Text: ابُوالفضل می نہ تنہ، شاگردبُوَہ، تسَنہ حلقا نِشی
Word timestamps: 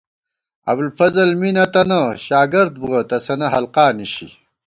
ابُوالفضل 0.71 1.29
می 1.41 1.49
نہ 1.55 1.65
تنہ، 1.73 2.01
شاگردبُوَہ، 2.25 2.99
تسَنہ 3.09 3.47
حلقا 3.53 3.85
نِشی 3.97 4.29